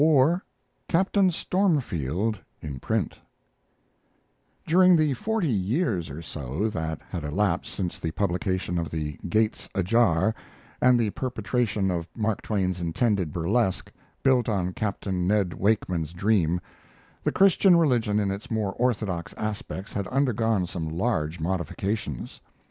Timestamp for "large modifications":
20.89-22.41